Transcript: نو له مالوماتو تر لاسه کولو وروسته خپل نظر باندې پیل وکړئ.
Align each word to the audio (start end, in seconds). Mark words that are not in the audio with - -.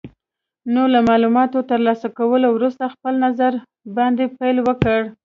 نو 0.73 0.83
له 0.93 0.99
مالوماتو 1.07 1.59
تر 1.69 1.79
لاسه 1.87 2.07
کولو 2.17 2.47
وروسته 2.53 2.91
خپل 2.95 3.13
نظر 3.25 3.51
باندې 3.97 4.23
پیل 4.37 4.57
وکړئ. 4.67 5.01